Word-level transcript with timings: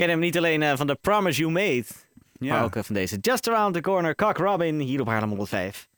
ken 0.00 0.08
hem 0.08 0.18
niet 0.18 0.36
alleen 0.36 0.62
eh, 0.62 0.76
van 0.76 0.86
The 0.86 0.98
Promise 1.00 1.40
You 1.40 1.52
Made, 1.52 1.84
maar 2.38 2.64
ook 2.64 2.76
eh, 2.76 2.82
van 2.82 2.94
deze 2.94 3.18
Just 3.20 3.48
Around 3.48 3.74
the 3.74 3.80
Corner, 3.80 4.14
Cock 4.14 4.36
Robin, 4.36 4.78
hier 4.78 5.00
op 5.00 5.06
Haarlem 5.06 5.28
105. 5.28 5.88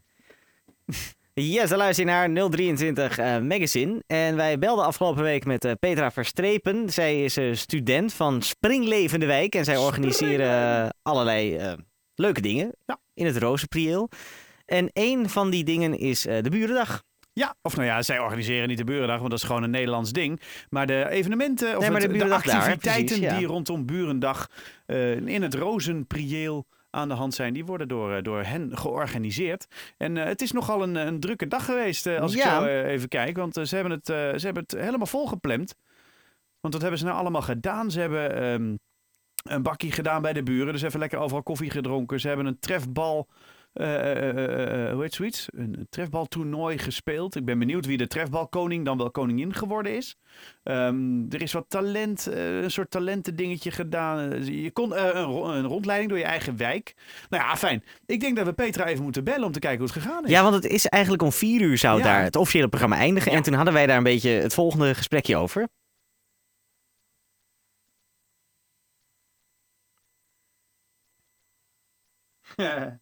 Yes, 1.35 1.69
dan 1.69 1.79
luister 1.79 2.05
je 2.05 2.11
naar 2.11 2.51
023 2.51 3.19
eh, 3.19 3.39
Magazine. 3.39 4.03
En 4.07 4.37
wij 4.37 4.59
belden 4.59 4.85
afgelopen 4.85 5.23
week 5.23 5.45
met 5.45 5.77
Petra 5.81 6.11
Verstrepen. 6.11 6.91
Zij 6.91 7.25
is 7.25 7.61
student 7.61 8.13
van 8.13 8.43
Springlevende 8.43 9.27
Wijk. 9.27 9.55
En 9.55 9.65
zij 9.65 9.77
organiseren 9.77 10.95
allerlei 11.03 11.59
leuke 12.15 12.41
dingen 12.41 12.73
Ja. 12.87 12.99
in 13.15 13.27
het 13.27 13.37
Rozenprieel. 13.37 14.09
En 14.65 14.91
één 14.93 15.29
van 15.31 15.51
die 15.51 15.65
dingen 15.65 15.99
is 15.99 16.23
de 16.23 16.51
Burendag. 16.51 17.03
Ja, 17.35 17.55
of 17.63 17.77
nou 17.77 17.87
ja, 17.89 18.03
zij 18.03 18.19
organiseren 18.19 18.69
niet 18.69 18.79
de 18.79 18.85
Burendag, 18.85 19.19
want 19.19 19.31
dat 19.31 19.39
is 19.39 19.45
gewoon 19.47 19.63
een 19.63 19.71
Nederlands 19.71 20.13
ding. 20.13 20.41
Maar 20.71 20.87
de 20.87 21.09
evenementen 21.09 21.75
of 21.77 21.81
Nee, 21.81 21.91
maar 21.91 22.01
het- 22.01 22.13
de 22.13 22.19
daar, 22.19 22.33
activiteiten 22.33 23.19
precies, 23.19 23.39
die 23.39 23.47
rondom 23.47 23.87
Burendag 23.87 24.49
eh, 24.87 25.17
in 25.17 25.43
het 25.43 25.55
Rozenprieel 25.55 26.67
aan 26.91 27.09
de 27.09 27.15
hand 27.15 27.35
zijn, 27.35 27.53
die 27.53 27.65
worden 27.65 27.89
door, 27.89 28.13
eh, 28.15 28.23
door 28.23 28.43
hen 28.43 28.77
georganiseerd. 28.79 29.67
En 29.97 30.17
eh, 30.17 30.25
het 30.25 30.43
is 30.43 30.53
nogal 30.53 30.83
een, 30.83 30.95
een 30.95 31.21
drukke 31.21 31.49
dag 31.49 31.65
geweest, 31.65 32.07
als 32.07 32.35
ik 32.35 32.41
zo 32.43 32.65
even 32.65 33.09
kijk. 33.09 33.37
Want 33.37 33.55
ze, 33.55 33.75
hebben 33.75 33.93
het, 33.93 34.07
ze 34.07 34.41
hebben 34.45 34.63
het 34.63 34.73
helemaal 34.81 35.07
volgepland. 35.07 35.75
Want 36.61 36.73
dat 36.73 36.83
hebben 36.83 36.99
ze 37.01 37.05
nou 37.07 37.17
allemaal 37.19 37.43
gedaan. 37.43 37.91
Ze 37.91 38.01
hebben 38.01 38.35
ehm, 38.37 38.77
een 39.55 39.63
bakkie 39.63 39.93
gedaan 39.93 40.23
bij 40.23 40.33
de 40.33 40.43
buren. 40.43 40.73
Dus 40.73 40.83
even 40.83 40.99
lekker 41.01 41.19
overal 41.19 41.43
koffie 41.43 41.71
gedronken. 41.71 42.21
Ze 42.21 42.29
hebben 42.29 42.47
een 42.47 42.59
trefbal... 42.59 43.29
eh, 43.73 44.11
eh, 44.29 44.87
eh, 44.87 44.93
hoe 44.93 45.03
heet 45.03 45.15
zoiets? 45.15 45.47
Een 45.55 45.87
trefbaltoernooi 45.91 46.79
gespeeld. 46.79 47.37
Ik 47.37 47.45
ben 47.45 47.59
benieuwd 47.59 47.87
wie 47.87 47.97
de 47.97 48.07
trefbalkoning 48.07 48.85
dan 48.85 48.99
wel 48.99 49.11
koningin 49.11 49.55
geworden 49.55 49.97
is. 49.97 50.17
Ehm, 50.63 51.21
er 51.31 51.43
is 51.43 51.53
wat 51.53 51.65
talent, 51.69 52.27
een 52.27 52.71
soort 52.71 52.91
talentendingetje 52.91 53.71
gedaan. 53.71 54.45
Je 54.45 54.71
kon 54.71 54.99
een, 54.99 55.23
ro- 55.23 55.51
een 55.53 55.67
rondleiding 55.67 56.11
door 56.11 56.19
je 56.21 56.25
eigen 56.25 56.57
wijk. 56.57 56.95
Nou 57.31 57.43
ja, 57.45 57.57
fijn. 57.57 57.85
Ik 58.07 58.21
denk 58.21 58.37
dat 58.37 58.47
we 58.47 58.53
Petra 58.53 58.87
even 58.87 59.03
moeten 59.05 59.25
bellen 59.25 59.45
om 59.47 59.53
te 59.53 59.59
kijken 59.59 59.79
hoe 59.85 59.89
het 59.95 60.03
gegaan 60.03 60.25
is. 60.25 60.31
Ja, 60.31 60.43
want 60.43 60.55
het 60.55 60.65
is 60.67 60.87
eigenlijk 60.87 61.23
om 61.23 61.33
vier 61.33 61.61
uur 61.61 61.79
zou 61.79 61.99
Ja. 61.99 62.05
daar 62.05 62.23
het 62.23 62.37
officiële 62.37 62.69
programma 62.69 62.97
eindigen. 62.97 63.31
Ja. 63.31 63.37
En 63.37 63.43
toen 63.43 63.55
hadden 63.55 63.75
wij 63.75 63.87
daar 63.87 63.97
een 63.97 64.03
beetje 64.03 64.31
het 64.31 64.55
volgende 64.55 64.95
gesprekje 64.95 65.37
over. 65.37 65.69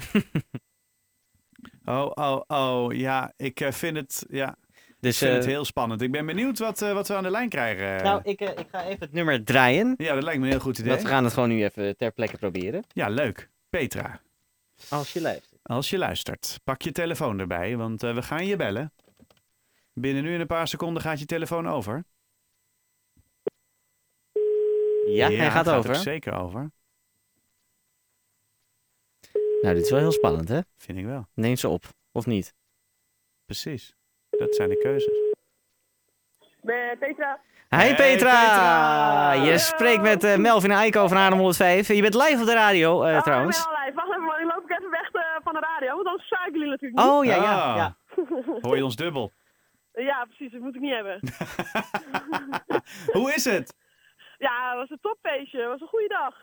oh, 1.84 2.10
oh, 2.14 2.40
oh. 2.46 2.92
Ja, 2.92 3.32
ik 3.36 3.60
eh, 3.60 3.72
vind 3.72 3.96
het... 3.96 4.26
Ja, 4.28 4.56
Dus, 5.00 5.12
ik 5.12 5.18
vind 5.18 5.36
het 5.36 5.44
eh, 5.44 5.50
heel 5.50 5.64
spannend. 5.64 6.02
Ik 6.02 6.12
ben 6.12 6.26
benieuwd 6.26 6.58
wat, 6.58 6.82
eh, 6.82 6.92
wat 6.92 7.08
we 7.08 7.14
aan 7.14 7.22
de 7.22 7.30
lijn 7.30 7.48
krijgen. 7.48 8.04
Nou, 8.04 8.20
ik, 8.24 8.40
ik 8.40 8.66
ga 8.70 8.84
even 8.84 9.00
het 9.00 9.12
nummer 9.12 9.44
draaien. 9.44 9.94
Ja, 9.96 10.14
dat 10.14 10.22
lijkt 10.22 10.38
me 10.38 10.44
een 10.44 10.50
heel 10.50 10.60
goed 10.60 10.78
idee. 10.78 10.90
Want 10.90 11.02
we 11.02 11.08
gaan 11.08 11.24
het 11.24 11.32
gewoon 11.32 11.48
nu 11.48 11.64
even 11.64 11.96
ter 11.96 12.12
plekke 12.12 12.36
proberen. 12.36 12.84
Ja, 12.92 13.08
leuk. 13.08 13.48
Petra, 13.70 14.20
Als 14.88 15.12
je 15.12 15.20
luistert. 15.20 15.60
als 15.62 15.90
je 15.90 15.98
luistert, 15.98 16.60
pak 16.64 16.82
je 16.82 16.92
telefoon 16.92 17.38
erbij, 17.38 17.76
want 17.76 18.00
we 18.00 18.22
gaan 18.22 18.46
je 18.46 18.56
bellen. 18.56 18.92
Binnen 19.92 20.22
nu 20.22 20.34
in 20.34 20.40
een 20.40 20.46
paar 20.46 20.68
seconden 20.68 21.02
gaat 21.02 21.18
je 21.18 21.26
telefoon 21.26 21.68
over. 21.68 22.04
Ja, 25.06 25.30
hij 25.30 25.50
gaat, 25.50 25.66
er 25.66 25.76
over. 25.76 25.94
zeker 25.94 26.32
over. 26.32 26.70
Nou, 29.60 29.74
dit 29.74 29.84
is 29.84 29.90
wel 29.90 29.98
heel 29.98 30.12
spannend, 30.12 30.48
hè? 30.48 30.60
Vind 30.76 30.98
ik 30.98 31.04
wel. 31.04 31.26
Neem 31.34 31.56
ze 31.56 31.68
op, 31.68 31.84
of 32.12 32.26
niet? 32.26 32.54
Precies. 33.46 33.94
Dat 34.30 34.54
zijn 34.54 34.68
de 34.68 34.78
keuzes. 34.78 35.18
Met 36.62 36.98
Petra. 36.98 37.40
Hi 37.68 37.76
Hey, 37.76 37.94
Petra! 37.94 38.40
Petra! 38.40 39.32
Je 39.32 39.58
spreekt 39.58 40.02
met 40.02 40.24
eh, 40.24 40.36
Melvin 40.36 40.70
Eiko 40.70 41.08
van 41.08 41.16
Adem 41.16 41.38
105. 41.38 41.88
Je 41.88 42.00
bent 42.02 42.14
live 42.14 42.40
op 42.40 42.46
de 42.46 42.52
radio 42.52 43.02
eh, 43.02 43.16
Oh, 43.16 43.22
trouwens. 43.22 43.58
ik 43.58 43.64
ben 43.64 43.74
al 43.76 43.84
live. 43.84 43.94
Wacht 43.96 44.08
even, 44.08 44.22
man. 44.22 44.40
Ik 44.40 44.54
loop 44.54 44.70
ik 44.70 44.78
even 44.78 44.90
weg 44.90 45.10
eh, 45.12 45.22
van 45.44 45.52
de 45.52 45.60
radio, 45.60 45.94
want 45.94 46.06
anders 46.06 46.26
sta 46.26 46.46
ik 46.46 46.52
jullie 46.52 46.68
natuurlijk 46.68 47.00
niet. 47.00 47.10
Oh 47.10 47.24
ja, 47.24 47.34
ja. 47.34 47.70
Ah. 47.70 47.76
ja. 47.76 47.96
Hoor 48.68 48.76
je 48.76 48.84
ons 48.84 48.96
dubbel? 48.96 49.32
Ja, 49.92 50.24
precies. 50.24 50.52
Dat 50.52 50.60
moet 50.60 50.74
ik 50.74 50.80
niet 50.80 50.94
hebben. 50.94 51.20
Hoe 53.20 53.32
is 53.34 53.44
het? 53.44 53.74
ja, 54.38 54.68
het 54.68 54.78
was 54.78 54.90
een 54.90 54.98
topfeestje. 55.00 55.58
Het 55.58 55.68
was 55.68 55.80
een 55.80 55.86
goede 55.88 56.08
dag. 56.08 56.34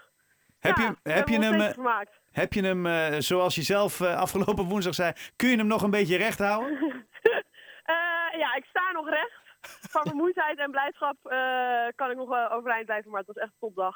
Heb 0.68 0.78
je, 0.78 1.12
heb 1.12 1.28
je 1.28 1.40
hem, 1.40 1.62
eh, 1.62 1.70
vermaakt. 1.70 2.20
heb 2.32 2.54
je 2.54 2.64
hem 2.64 2.86
eh, 2.86 3.16
zoals 3.18 3.56
je 3.56 3.62
zelf 3.62 4.02
eh, 4.02 4.18
afgelopen 4.18 4.66
woensdag 4.66 4.96
zei, 4.96 5.14
kun 5.36 5.50
je 5.50 5.58
hem 5.58 5.68
nog 5.68 5.82
een 5.82 5.92
beetje 5.92 6.18
recht 6.18 6.40
houden? 6.40 6.78
Ja, 8.38 8.56
ik 8.56 8.66
sta 8.66 8.92
nog 8.92 9.10
recht. 9.10 9.42
Van 9.92 10.02
vermoeidheid 10.02 10.60
en 10.60 10.72
blijdschap 10.72 11.18
kan 11.96 12.12
ik 12.12 12.18
nog 12.18 12.52
overeind 12.52 12.86
blijven, 12.86 13.12
maar 13.12 13.20
het 13.20 13.28
was 13.28 13.44
echt 13.44 13.52
een 13.52 13.60
topdag. 13.60 13.96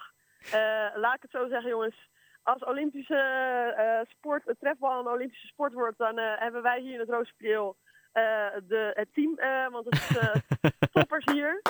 Laat 0.95 1.15
ik 1.15 1.21
het 1.21 1.31
zo 1.31 1.47
zeggen, 1.47 1.69
jongens. 1.69 2.09
Als 2.43 2.63
Olympische 2.63 4.05
sport, 4.09 4.45
het 4.45 4.59
trefbal 4.59 4.99
een 4.99 5.07
Olympische 5.07 5.47
sport 5.47 5.73
wordt, 5.73 5.97
dan 5.97 6.17
hebben 6.17 6.61
wij 6.61 6.79
hier 6.79 6.93
in 6.93 6.99
het 6.99 7.09
Roosprieel 7.09 7.75
eh 8.11 8.23
de, 8.67 8.91
het 8.93 9.13
team. 9.13 9.35
want 9.71 9.85
het 9.85 9.93
is 9.93 10.17
toppers 10.93 11.25
hier. 11.31 11.61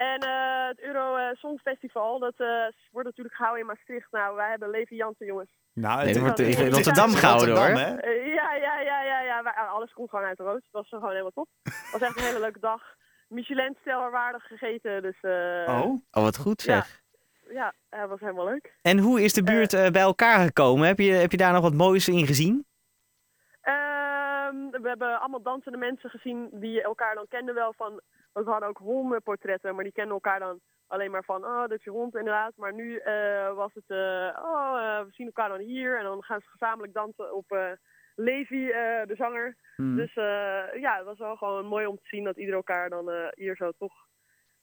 En 0.00 0.18
eh, 0.20 0.66
het 0.68 0.80
Euro 0.80 1.16
eh, 1.16 1.34
Songfestival, 1.36 2.18
dat 2.18 2.34
eh, 2.36 2.46
wordt 2.90 3.08
natuurlijk 3.08 3.36
gehouden 3.36 3.60
in 3.62 3.66
Maastricht. 3.66 4.08
Nou, 4.10 4.36
wij 4.36 4.50
hebben 4.50 4.70
Levi 4.70 4.94
Jansen, 4.94 5.26
jongens. 5.26 5.50
Nou, 5.72 6.04
Nee, 6.04 6.12
dat 6.12 6.22
wordt 6.22 6.38
in 6.38 6.64
het 6.64 6.74
Rotterdam 6.74 7.10
gehouden 7.10 7.56
hoor. 7.56 7.66
hè? 7.66 7.88
Ja, 8.38 8.54
ja, 8.54 8.80
ja, 8.80 9.02
ja, 9.02 9.20
ja. 9.20 9.42
Wij- 9.42 9.52
alles 9.52 9.92
komt 9.92 10.10
gewoon 10.10 10.24
uit 10.24 10.36
de 10.36 10.42
roos. 10.42 10.54
Het 10.54 10.70
was 10.70 10.88
gewoon 10.88 11.10
helemaal 11.10 11.30
top. 11.30 11.48
Het 11.62 11.88
was 11.92 12.00
echt 12.00 12.16
een 12.18 12.24
hele 12.24 12.40
leuke 12.40 12.58
dag. 12.60 12.82
Michelin-stel 13.28 14.10
waardig 14.10 14.42
gegeten, 14.46 15.02
dus 15.02 15.20
eh, 15.20 15.64
Oh, 15.68 15.84
Oh, 16.10 16.22
wat 16.22 16.36
goed 16.36 16.62
Ja. 16.62 16.74
zeg. 16.74 17.00
ja, 17.52 17.74
het 17.88 18.08
was 18.08 18.20
helemaal 18.20 18.44
leuk. 18.44 18.74
En 18.82 18.98
hoe 18.98 19.22
is 19.22 19.32
de 19.32 19.42
buurt 19.42 19.70
bij 19.70 20.02
elkaar 20.02 20.38
gekomen? 20.44 20.86
Heb 20.86 20.98
je, 20.98 21.12
heb 21.12 21.30
je 21.30 21.36
daar 21.36 21.52
nog 21.52 21.62
wat 21.62 21.74
moois 21.74 22.08
in 22.08 22.26
gezien? 22.26 22.66
Ehm, 23.60 24.70
we 24.82 24.88
hebben 24.88 25.20
allemaal 25.20 25.42
dansende 25.42 25.78
mensen 25.78 26.10
gezien 26.10 26.48
die 26.52 26.82
elkaar 26.82 27.14
dan 27.14 27.26
kenden 27.28 27.54
wel 27.54 27.72
van... 27.76 28.00
Want 28.32 28.46
we 28.46 28.52
hadden 28.52 28.68
ook 28.68 28.78
hondenportretten, 28.78 29.74
maar 29.74 29.84
die 29.84 29.92
kenden 29.92 30.14
elkaar 30.14 30.38
dan 30.38 30.60
alleen 30.86 31.10
maar 31.10 31.24
van... 31.24 31.44
Oh, 31.44 31.60
dat 31.60 31.78
is 31.78 31.84
je 31.84 31.90
hond 31.90 32.16
inderdaad. 32.16 32.52
Maar 32.56 32.74
nu 32.74 32.96
eh, 32.96 33.54
was 33.54 33.74
het... 33.74 33.84
eh, 33.86 34.38
oh, 34.42 34.78
eh, 34.78 35.04
we 35.04 35.08
zien 35.10 35.26
elkaar 35.26 35.48
dan 35.48 35.58
hier. 35.58 35.98
En 35.98 36.04
dan 36.04 36.22
gaan 36.22 36.40
ze 36.40 36.48
gezamenlijk 36.48 36.92
dansen 36.92 37.34
op 37.34 37.78
Levi, 38.14 38.66
de 39.06 39.14
zanger. 39.16 39.56
Hmm. 39.76 39.96
Dus 39.96 40.14
ja, 40.80 40.96
het 40.96 41.04
was 41.04 41.18
wel 41.18 41.36
gewoon 41.36 41.66
mooi 41.66 41.86
om 41.86 41.96
te 41.96 42.08
zien 42.08 42.24
dat 42.24 42.36
ieder 42.36 42.54
elkaar 42.54 42.90
dan 42.90 43.10
hier 43.34 43.56
zo 43.56 43.70
toch 43.78 43.92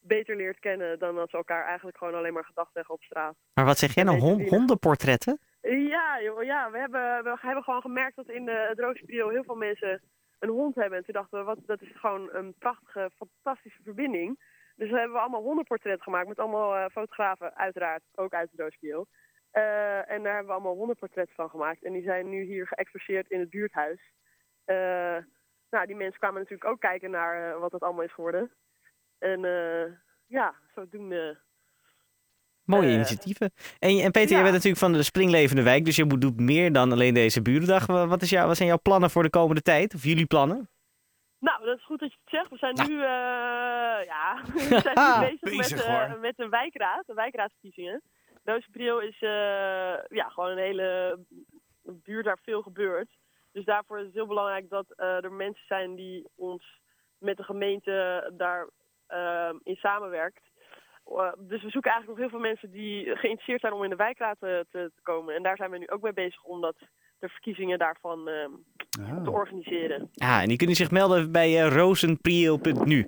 beter 0.00 0.36
leert 0.36 0.58
kennen... 0.58 0.98
dan 0.98 1.14
dat 1.14 1.30
ze 1.30 1.36
elkaar 1.36 1.64
eigenlijk 1.64 1.96
gewoon 1.98 2.14
alleen 2.14 2.32
maar 2.32 2.44
gedacht 2.44 2.72
zeggen 2.72 2.94
op 2.94 3.02
straat. 3.02 3.36
Maar 3.54 3.64
wat 3.64 3.78
zeg 3.78 3.94
jij 3.94 4.04
nou? 4.04 4.18
Hondenportretten? 4.48 5.38
Ja, 5.60 6.22
joh, 6.22 6.42
ja 6.42 6.70
we, 6.70 6.78
hebben, 6.78 7.22
we 7.22 7.38
hebben 7.40 7.64
gewoon 7.64 7.80
gemerkt 7.80 8.16
dat 8.16 8.28
in 8.28 8.44
de, 8.44 8.74
het 8.76 9.00
heel 9.06 9.44
veel 9.44 9.54
mensen 9.54 10.02
een 10.38 10.48
hond 10.48 10.74
hebben. 10.74 10.98
En 10.98 11.04
toen 11.04 11.14
dachten 11.14 11.38
we, 11.38 11.44
wat, 11.44 11.58
dat 11.66 11.82
is 11.82 11.92
gewoon 11.94 12.28
een 12.32 12.54
prachtige, 12.58 13.10
fantastische 13.16 13.82
verbinding. 13.82 14.38
Dus 14.76 14.90
we 14.90 14.98
hebben 14.98 15.20
allemaal 15.20 15.42
hondenportretten 15.42 16.02
gemaakt 16.02 16.28
met 16.28 16.38
allemaal 16.38 16.76
eh, 16.76 16.90
fotografen, 16.90 17.56
uiteraard, 17.56 18.02
ook 18.14 18.32
uit 18.32 18.50
het 18.50 18.60
Roosspiegel. 18.60 19.06
Eh, 19.50 20.10
en 20.10 20.22
daar 20.22 20.32
hebben 20.32 20.46
we 20.46 20.52
allemaal 20.52 20.76
hondenportretten 20.76 21.34
van 21.34 21.50
gemaakt. 21.50 21.84
En 21.84 21.92
die 21.92 22.02
zijn 22.02 22.28
nu 22.28 22.42
hier 22.42 22.66
geëxposeerd 22.66 23.30
in 23.30 23.40
het 23.40 23.50
buurthuis. 23.50 24.12
Eh, 24.64 25.16
nou, 25.70 25.86
die 25.86 25.96
mensen 25.96 26.18
kwamen 26.18 26.40
natuurlijk 26.40 26.70
ook 26.70 26.80
kijken 26.80 27.10
naar 27.10 27.58
wat 27.58 27.72
het 27.72 27.82
allemaal 27.82 28.04
is 28.04 28.12
geworden. 28.12 28.52
En 29.18 29.40
ja, 30.26 30.54
zodoende 30.74 31.38
Mooie 32.68 32.86
Eh, 32.86 32.92
initiatieven. 32.94 33.50
En, 33.78 33.98
en 33.98 34.10
Peter, 34.10 34.28
ja. 34.28 34.34
jij 34.34 34.42
bent 34.42 34.54
natuurlijk 34.54 34.82
van 34.82 34.92
de 34.92 35.02
Springlevende 35.02 35.62
Wijk, 35.62 35.84
dus 35.84 35.96
je 35.96 36.04
moet- 36.04 36.20
doet 36.20 36.40
meer 36.40 36.72
dan 36.72 36.92
alleen 36.92 37.14
deze 37.14 37.42
burendag. 37.42 37.86
Wa- 37.86 38.06
Wat, 38.06 38.22
is 38.22 38.30
jou, 38.30 38.46
wat 38.46 38.56
zijn 38.56 38.68
jouw 38.68 38.78
plannen 38.82 39.10
voor 39.10 39.22
de 39.22 39.30
komende 39.30 39.62
tijd? 39.62 39.94
Of 39.94 40.04
jullie 40.04 40.26
plannen? 40.26 40.68
Nou, 41.40 41.64
dat 41.64 41.76
is 41.78 41.84
goed 41.84 42.00
dat 42.00 42.10
je 42.12 42.18
het 42.24 42.30
zegt. 42.30 42.50
We 42.50 42.56
zijn 42.56 42.74
Nou. 42.74 42.88
nu, 42.88 42.94
eh, 42.94 44.04
ja, 44.06 44.40
we 44.54 44.80
zijn 44.94 45.20
nu 45.20 45.26
bezig, 45.26 45.40
Bezig, 45.58 45.76
met, 45.76 45.84
eh, 45.86 46.08
hoor. 46.08 46.18
met 46.20 46.36
de 46.36 46.48
wijkraad, 46.48 47.06
de 47.06 47.14
wijkraadsverkiezingen. 47.14 48.02
Rozenpriel 48.44 49.00
is 49.00 49.16
eh, 49.20 49.30
ja, 50.08 50.28
gewoon 50.28 50.50
een 50.50 50.58
hele 50.58 51.18
buurt 51.82 52.24
waar 52.24 52.38
veel 52.42 52.62
gebeurt. 52.62 53.08
Dus 53.52 53.64
daarvoor 53.64 53.98
is 53.98 54.04
het 54.04 54.14
heel 54.14 54.26
belangrijk 54.26 54.68
dat 54.68 54.86
eh, 54.96 55.24
er 55.24 55.32
mensen 55.32 55.66
zijn 55.66 55.94
die 55.94 56.28
ons 56.36 56.80
met 57.18 57.36
de 57.36 57.42
gemeente 57.42 58.30
daar 58.36 58.68
eh, 59.06 59.50
in 59.62 59.76
samenwerkt. 59.76 60.40
Eh, 61.08 61.32
dus 61.38 61.62
we 61.62 61.70
zoeken 61.70 61.90
eigenlijk 61.90 62.06
nog 62.08 62.18
heel 62.18 62.28
veel 62.38 62.48
mensen 62.48 62.70
die 62.70 63.04
geïnteresseerd 63.04 63.60
zijn 63.60 63.72
om 63.72 63.84
in 63.84 63.90
de 63.90 63.96
wijkraad 63.96 64.36
te, 64.40 64.66
te, 64.70 64.90
komen. 65.02 65.34
En 65.34 65.42
daar 65.42 65.56
zijn 65.56 65.70
we 65.70 65.78
nu 65.78 65.88
ook 65.88 66.02
mee 66.02 66.12
bezig 66.12 66.42
om 66.44 66.60
dat, 66.60 66.76
de 67.18 67.28
verkiezingen 67.28 67.78
daarvan 67.78 68.28
eh, 68.28 68.44
Ah. 69.00 69.24
te 69.24 69.30
organiseren. 69.30 70.10
Ah, 70.14 70.40
en 70.42 70.48
die 70.48 70.56
kunnen 70.56 70.76
zich 70.76 70.90
melden 70.90 71.32
bij 71.32 71.50
uh, 71.50 71.76
rozenpriel.nu. 71.76 73.06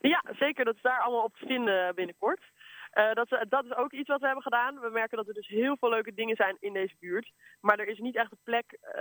Ja, 0.00 0.22
zeker. 0.38 0.64
Dat 0.64 0.74
is 0.74 0.82
daar 0.82 1.00
allemaal 1.00 1.24
op 1.24 1.36
te 1.36 1.46
vinden 1.46 1.94
binnenkort. 1.94 2.40
Eh, 2.90 3.12
dat, 3.12 3.32
is- 3.32 3.44
dat 3.48 3.64
is 3.64 3.74
ook 3.76 3.92
iets 3.92 4.08
wat 4.08 4.20
we 4.20 4.24
hebben 4.26 4.42
gedaan. 4.42 4.80
We 4.80 4.90
merken 4.90 5.16
dat 5.16 5.28
er 5.28 5.34
dus 5.34 5.46
heel 5.48 5.76
veel 5.76 5.88
leuke 5.90 6.14
dingen 6.14 6.36
zijn 6.36 6.56
in 6.60 6.72
deze 6.72 6.94
buurt. 7.00 7.32
Maar 7.60 7.78
er 7.78 7.88
is 7.88 7.98
niet 7.98 8.16
echt 8.16 8.32
een 8.32 8.38
plek 8.44 8.78
eh, 8.80 9.00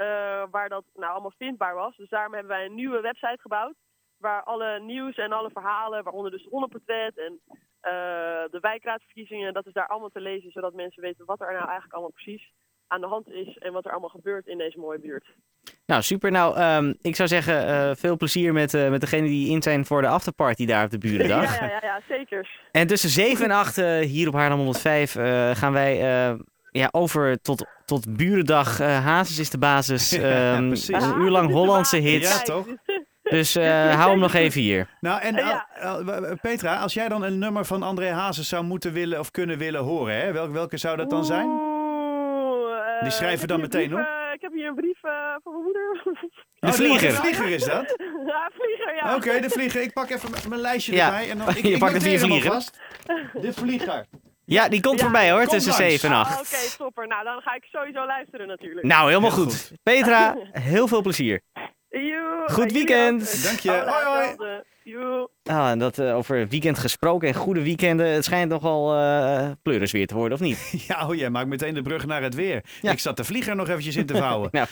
waar 0.51 0.69
dat 0.69 0.83
nou 0.95 1.11
allemaal 1.11 1.33
vindbaar 1.37 1.75
was. 1.75 1.95
Dus 1.97 2.09
daarom 2.09 2.33
hebben 2.33 2.51
wij 2.51 2.65
een 2.65 2.75
nieuwe 2.75 3.01
website 3.01 3.37
gebouwd. 3.41 3.75
waar 4.17 4.43
alle 4.43 4.79
nieuws 4.79 5.15
en 5.15 5.31
alle 5.31 5.49
verhalen, 5.49 6.03
waaronder 6.03 6.31
dus 6.31 6.45
hondenportret 6.49 7.17
en 7.17 7.39
de 8.51 8.57
wijkraadverkiezingen, 8.61 9.53
dat 9.53 9.65
is 9.65 9.73
daar 9.73 9.87
allemaal 9.87 10.09
te 10.09 10.21
lezen, 10.21 10.51
zodat 10.51 10.73
mensen 10.73 11.01
weten 11.01 11.25
wat 11.25 11.41
er 11.41 11.51
nou 11.51 11.63
eigenlijk 11.65 11.93
allemaal 11.93 12.11
precies 12.11 12.51
aan 12.89 13.01
de 13.01 13.07
hand 13.07 13.29
is 13.29 13.57
en 13.57 13.73
wat 13.73 13.85
er 13.85 13.91
allemaal 13.91 14.09
gebeurt 14.09 14.47
in 14.47 14.57
deze 14.57 14.79
mooie 14.79 14.99
buurt. 14.99 15.25
Nou, 15.85 16.01
super. 16.01 16.31
Nou, 16.31 16.57
ehm, 16.57 16.93
ik 17.01 17.15
zou 17.15 17.29
zeggen, 17.29 17.67
uh, 17.67 17.91
veel 17.95 18.17
plezier 18.17 18.53
met, 18.53 18.73
uh, 18.73 18.89
met 18.89 19.01
degenen 19.01 19.29
die 19.29 19.49
in 19.49 19.61
zijn 19.61 19.85
voor 19.85 20.01
de 20.01 20.07
afterparty 20.07 20.65
daar 20.65 20.83
op 20.83 20.91
de 20.91 20.97
Burendag. 20.97 21.59
ja, 21.59 21.65
ja, 21.65 21.79
ja, 21.81 22.01
zeker. 22.07 22.49
En 22.71 22.87
tussen 22.87 23.09
7 23.09 23.45
en 23.45 23.51
8 23.51 23.77
uh, 23.77 23.97
hier 23.99 24.27
op 24.27 24.33
Haarlem 24.33 24.57
105 24.57 25.11
gaan 25.57 25.73
wij 25.73 25.97
ja, 26.71 26.87
over 26.91 27.41
tot, 27.41 27.65
tot 27.85 28.17
Burendag. 28.17 28.77
Hazes 28.77 29.39
is 29.39 29.49
de 29.49 29.57
basis. 29.57 30.13
Um, 30.13 30.21
ja, 30.23 31.01
een 31.01 31.21
uur 31.21 31.29
lang 31.29 31.51
Hollandse 31.51 31.97
hits. 31.97 32.37
Ja, 32.37 32.43
toch? 32.43 32.65
Dus 33.29 33.53
hou 33.55 34.09
hem 34.09 34.19
nog 34.19 34.33
even 34.33 34.61
hier. 34.61 34.87
Nou, 34.99 35.21
en 35.21 35.35
Petra, 36.41 36.79
als 36.79 36.93
jij 36.93 37.09
dan 37.09 37.23
een 37.23 37.39
nummer 37.39 37.65
van 37.65 37.83
André 37.83 38.09
Hazes 38.09 38.49
zou 38.49 38.63
moeten 38.63 38.93
willen 38.93 39.19
of 39.19 39.31
kunnen 39.31 39.57
willen 39.57 39.81
horen, 39.81 40.15
hè? 40.15 40.31
Welke, 40.31 40.51
welke 40.51 40.77
zou 40.77 40.97
dat 40.97 41.09
dan 41.09 41.25
zijn? 41.25 41.47
Die 43.01 43.11
schrijven 43.11 43.47
dan 43.47 43.61
meteen 43.61 43.93
op? 43.93 44.19
ik 44.39 44.45
heb 44.45 44.53
hier 44.53 44.67
een 44.67 44.75
brief 44.75 45.03
uh, 45.03 45.11
van 45.43 45.51
mijn 45.53 45.63
moeder. 45.63 46.01
De 46.59 46.73
vlieger. 46.73 47.09
De 47.09 47.15
vlieger 47.15 47.47
is 47.47 47.63
dat? 47.63 47.95
ja, 48.31 48.49
vlieger, 48.53 48.95
ja. 48.95 49.15
Oké, 49.15 49.39
de 49.39 49.49
vlieger. 49.49 49.81
Ik 49.81 49.93
pak 49.93 50.09
even 50.09 50.49
mijn 50.49 50.61
lijstje 50.61 51.01
erbij. 51.01 51.29
En 51.29 51.37
dan, 51.37 51.49
ik, 51.57 51.65
je 51.65 51.77
pakt 51.77 51.93
het 51.93 52.03
vier 52.03 52.19
vlieger. 52.19 52.51
Vast. 52.51 52.79
De 53.33 53.53
vlieger. 53.53 54.05
Ja, 54.45 54.69
die 54.69 54.81
komt 54.81 55.01
voorbij 55.01 55.31
hoor, 55.31 55.45
tussen 55.45 55.73
7 55.73 56.09
en 56.09 56.15
8. 56.15 56.31
Ah, 56.31 56.39
Oké, 56.39 56.47
okay, 56.47 56.59
stopper. 56.59 57.07
Nou, 57.07 57.23
dan 57.23 57.41
ga 57.41 57.55
ik 57.55 57.63
sowieso 57.63 58.05
luisteren 58.05 58.47
natuurlijk. 58.47 58.85
Nou, 58.85 59.07
helemaal 59.07 59.31
goed. 59.31 59.67
goed. 59.67 59.71
Petra, 59.83 60.35
heel 60.51 60.87
veel 60.87 61.01
plezier. 61.01 61.41
Goed 62.47 62.71
weekend. 62.71 63.43
Dank 63.43 63.59
je. 63.59 63.69
Hoi, 63.71 64.35
hoi. 64.35 64.57
Ah, 65.43 65.69
en 65.69 65.79
dat 65.79 65.97
uh, 65.97 66.15
over 66.15 66.47
weekend 66.47 66.79
gesproken 66.79 67.27
en 67.27 67.33
goede 67.33 67.61
weekenden. 67.61 68.07
Het 68.07 68.25
schijnt 68.25 68.49
nogal 68.49 68.95
uh, 68.95 69.49
pleuris 69.61 69.91
weer 69.91 70.07
te 70.07 70.15
worden, 70.15 70.33
of 70.33 70.43
niet? 70.43 70.73
ja, 70.87 71.07
oh, 71.07 71.15
jij 71.15 71.29
maakt 71.29 71.47
meteen 71.47 71.73
de 71.73 71.81
brug 71.81 72.05
naar 72.05 72.21
het 72.21 72.35
weer. 72.35 72.63
Ik 72.81 72.99
zat 72.99 73.17
de 73.17 73.23
vlieger 73.23 73.55
nog 73.55 73.67
eventjes 73.69 73.95
in 73.95 74.05
te 74.05 74.15
vouwen. 74.15 74.49
nou. 74.57 74.67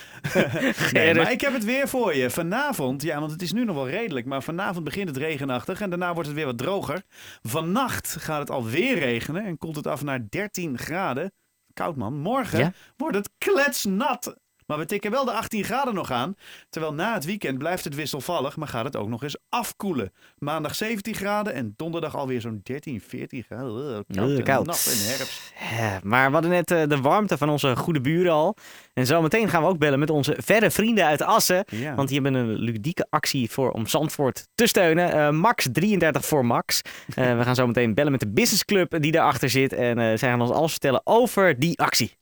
nee, 0.92 1.14
maar 1.16 1.32
ik 1.32 1.42
heb 1.42 1.54
het 1.54 1.66
weer 1.66 1.88
voor 1.88 2.16
je. 2.16 2.30
Vanavond, 2.30 3.02
ja, 3.02 3.20
want 3.20 3.32
het 3.32 3.42
is 3.42 3.54
nu 3.54 3.66
nog 3.66 3.76
wel 3.76 3.90
redelijk, 3.90 4.26
maar 4.26 4.44
vanavond 4.44 4.84
begint 4.84 5.08
het 5.08 5.18
regenachtig 5.18 5.82
en 5.82 5.90
daarna 5.90 6.14
wordt 6.14 6.28
het 6.28 6.38
weer 6.38 6.46
wat 6.46 6.58
droger. 6.58 7.02
Vannacht 7.42 8.16
gaat 8.20 8.40
het 8.40 8.50
alweer 8.50 9.00
regenen 9.00 9.46
en 9.46 9.58
komt 9.58 9.76
het 9.76 9.88
af 9.88 10.04
naar 10.04 10.20
13 10.30 10.78
graden. 10.78 11.32
Koud 11.74 11.96
man. 11.96 12.18
Morgen 12.20 12.76
wordt 12.96 13.16
het 13.16 13.30
kletsnat. 13.38 14.36
Maar 14.68 14.78
we 14.78 14.86
tikken 14.86 15.12
wel 15.12 15.26
de 15.26 15.32
18 15.32 15.64
graden 15.64 15.94
nog 15.94 16.12
aan. 16.12 16.36
Terwijl 16.70 16.94
na 16.94 17.14
het 17.14 17.26
weekend 17.26 17.58
blijft 17.58 17.84
het 17.84 17.96
wisselvallig, 17.96 18.56
maar 18.56 18.68
gaat 18.68 18.84
het 18.84 18.96
ook 18.96 19.08
nog 19.08 19.24
eens 19.24 19.38
afkoelen. 19.50 20.14
Maandag 20.38 20.76
17 20.76 21.16
graden 21.16 21.54
en 21.54 21.74
donderdag 21.76 22.16
alweer 22.16 22.42
zo'n 22.42 22.60
13, 22.64 23.02
14 23.02 23.44
graden. 23.44 24.06
Koud, 24.08 24.44
koud. 24.44 24.66
Nat 24.66 24.90
in 24.92 25.08
herfst. 25.08 25.54
Ja, 25.78 26.00
maar 26.04 26.28
we 26.28 26.34
hadden 26.34 26.52
net 26.52 26.72
uh, 26.72 26.84
de 26.88 27.02
warmte 27.02 27.38
van 27.38 27.50
onze 27.50 27.76
goede 27.76 28.02
buren 28.02 28.32
al. 28.32 28.56
En 28.94 29.06
zometeen 29.06 29.50
gaan 29.50 29.62
we 29.62 29.68
ook 29.68 29.78
bellen 29.78 30.00
met 30.00 30.10
onze 30.10 30.36
verre 30.38 30.72
vrienden 30.72 31.06
uit 31.06 31.22
Assen. 31.22 31.64
Ja. 31.68 31.96
Want 31.96 32.10
die 32.10 32.22
hebben 32.22 32.42
een 32.42 32.54
ludieke 32.54 33.08
actie 33.10 33.52
voor 33.52 33.72
om 33.72 33.88
Zandvoort 33.88 34.48
te 34.56 34.68
steunen. 34.68 35.16
Uh, 35.16 35.30
Max 35.30 35.68
33 35.72 36.26
voor 36.26 36.46
Max. 36.46 36.82
Uh, 37.16 37.38
we 37.38 37.44
gaan 37.44 37.56
zometeen 37.56 37.94
bellen 37.94 38.12
met 38.12 38.20
de 38.20 38.32
businessclub 38.32 39.02
die 39.02 39.12
daarachter 39.12 39.50
zit. 39.50 39.74
En 39.74 40.20
zij 40.20 40.30
gaan 40.30 40.42
ons 40.42 40.52
alles 40.52 40.72
vertellen 40.72 41.02
over 41.04 41.60
die 41.60 41.80
actie. 41.80 42.16